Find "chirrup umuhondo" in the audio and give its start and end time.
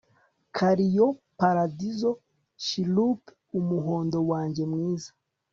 2.63-4.17